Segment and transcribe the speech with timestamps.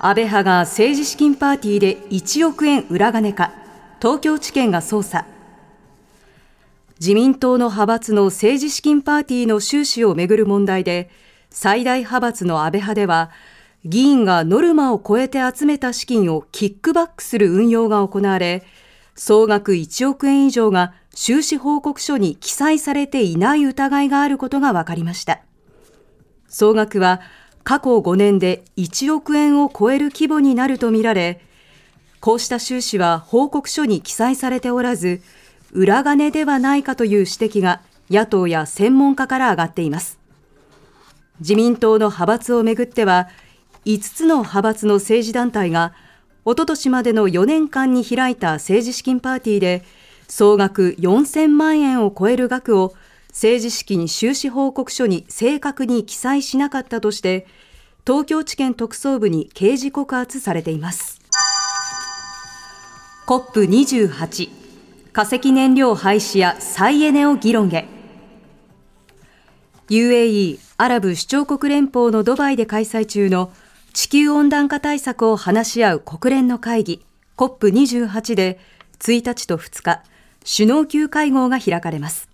[0.00, 3.52] 安倍派が政治資金パーティーで1億円裏金か
[4.02, 5.26] 東京地検が捜査。
[6.98, 11.08] 自民党の派閥の政治資金パーティーの収支をめぐる問題で
[11.50, 13.30] 最大派閥の安倍派では
[13.84, 18.64] 議員がノルマを超えて集めた資金をキックバックする運用が行われ
[19.18, 25.40] 総額1億円以上が収支報告書に記載されていない疑いがあることが分かりました。
[26.46, 27.20] 総額は
[27.64, 31.40] 過去5年で1億円を超える規模になるとみられ
[32.20, 35.20] こうした収支は報告書に記載されておらず
[35.72, 40.20] 裏金ではないかという指摘が野党や専門家から上がっています。
[41.40, 43.28] 自民党の派閥をめぐっては
[43.84, 45.92] 5つの派閥の政治団体が
[46.48, 49.84] おととしまでの4年間に開いた政治資金パーティーで
[50.28, 52.94] 総額4000万円を超える額を
[53.28, 57.46] 政治資金収支報告書に正確に記載しなかったとして
[58.06, 61.20] 東京地検特捜部に刑事告発されています。
[63.26, 64.48] COP28
[65.12, 67.86] 化石燃料廃止や再エネを議論へ。
[69.90, 73.52] UAE アラブ首長国連邦のドバイで開催中の
[74.00, 77.04] 地球温暖化対策を話し合う国連の会議
[77.36, 78.60] COP28 で
[79.00, 80.04] 1日と2日
[80.48, 82.28] 首脳級会合が開かれます。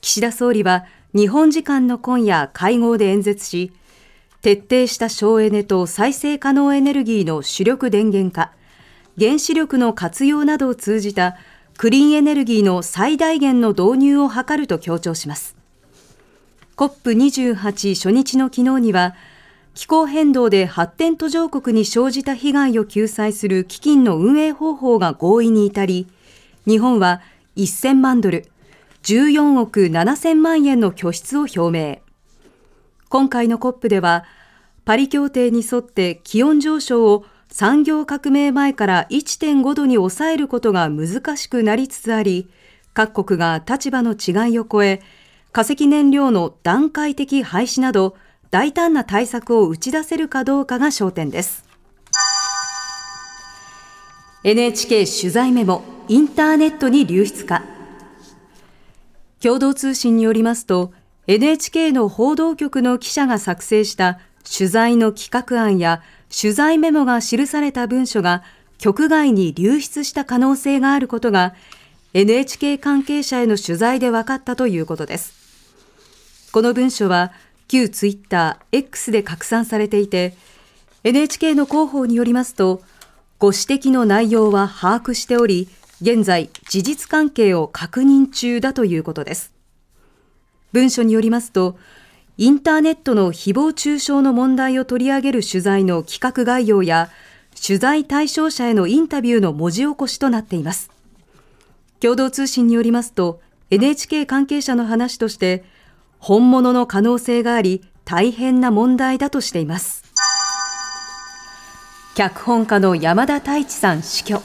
[0.00, 3.72] 岸田総理は日本時間の今夜会合で演説し
[4.42, 8.52] 徹底した省エネと再生可能エネルギーの主力電源化
[9.18, 11.36] 原子力の活用などを通じた
[11.78, 15.56] クリーンエネルギーの最大限の導入を図ると強調します。
[16.76, 19.16] COP28 初日の昨日には
[19.74, 26.08] 気候変動で発展途上国に生じた被害を救済する基金の運営方法が合意に至り
[26.66, 27.20] 日本は
[27.56, 28.50] 1000万ドル
[29.02, 31.98] 14億7000万円の拠出を表明。
[33.08, 34.24] 今回の COP では
[34.84, 42.48] パリ協定に沿って気温上昇を産業革命前から1.5度に抑えることが難しくなりつつあり
[42.94, 45.02] 各国が立場の違いを超え
[45.50, 48.14] 化石燃料の段階的廃止など
[48.50, 51.64] 大胆な対策を打ち出せるかどうかが焦点です。
[54.42, 57.62] NHK 取材メモインターネットに流出か。
[59.40, 60.92] 共同通信によりますと
[61.26, 68.42] NHK の報道局の記者が作成した取材の企画案や取材メモが記された文書が
[68.78, 71.54] 局外に流出した可能性があることが
[72.14, 75.34] NHK 関係者への取材で分かったということです。
[76.50, 77.32] この文書は
[77.70, 80.34] 旧ツイッター X で拡散されていて
[81.04, 82.82] NHK の広報によりますと
[83.38, 85.68] ご指摘の内容は把握しており
[86.02, 89.52] 現在事実関係を確認中だということです
[90.72, 91.78] 文書によりますと
[92.40, 97.10] インターネットの誹謗中傷の問題を取り上げる取材の企画概要や、
[97.54, 100.90] 取材対象者へのインタビューの文字起こしとなっています。
[102.00, 105.64] 共同通信によりますと、NHK 関係者の話として、
[106.20, 110.04] 本物の可能性があり、大変な問題だとしています。
[112.14, 114.42] 脚本家の山田太一さん死去。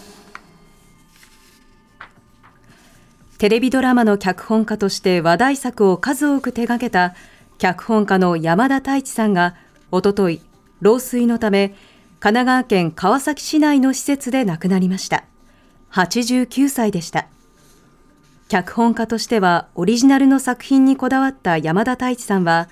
[3.37, 7.13] テレビドラマの脚本家として話題作を数多く手掛けた
[7.57, 9.55] 脚本家の山田太一さんが
[9.91, 10.41] おととい
[10.79, 11.75] 老衰のため
[12.21, 15.25] 神奈川県川崎市内の施設で亡くなりました
[15.91, 17.27] 89歳でした
[18.47, 22.69] 脚本家としてはオリジナルの作品にこだわった山田太一さんは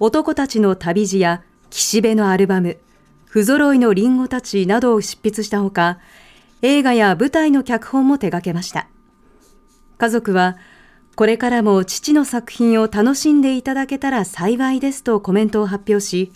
[0.00, 2.78] 男たちの旅路や岸辺のアルバム
[3.26, 5.98] 不揃いのリンゴたちなどを執筆したほか
[6.62, 8.88] 映画や舞台の脚本も手掛けました
[9.98, 10.56] 家族は
[11.16, 16.30] これからも父の作品を楽しんでいただけたら幸いですとコメントを発表し、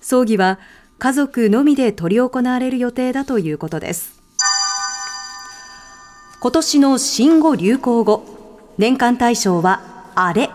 [0.00, 0.58] 葬儀は
[0.98, 4.23] 家族のみで執り行われる予定だということです。
[6.44, 8.22] 今年の新語・流行語、
[8.76, 9.80] 年間大賞は
[10.14, 10.50] あれ。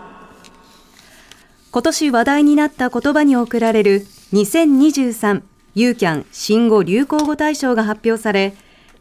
[1.72, 5.42] 今年話題になった言葉に贈られる2023
[5.74, 8.54] ユーキャン新語・流行語大賞が発表され、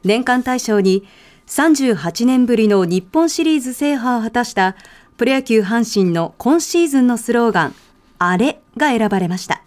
[0.03, 1.07] 年間大賞に
[1.45, 4.75] 38年ぶりの日本シリーズ制覇を果たした
[5.17, 7.75] プロ野球阪神の今シーズンのスローガン、
[8.17, 9.61] あれが選ばれました。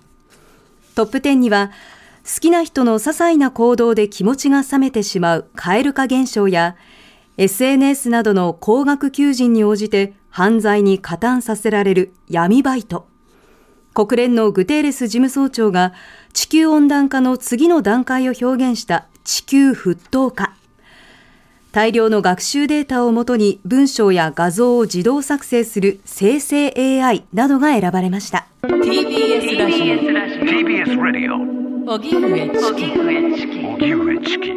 [0.96, 1.70] トップ10には、
[2.24, 6.74] 好きな人の些細な行動で気持ちが冷めてしまう蛙化現象や、
[7.38, 13.06] SNS などの高額求人に応じて犯罪に加担させられる闇バイト。
[13.94, 15.92] 国連のグテーレス事務総長が
[16.32, 20.54] 地球温暖化の次の段階を表現した地球沸騰化。
[21.72, 28.46] 大量の学習データをもとに文章や画像を自動作成する生成 AI などが選ばれました。
[28.62, 29.94] TBS ラジオ
[30.44, 31.36] TBS ラジオ
[31.94, 34.50] 荻上チキ荻上チキ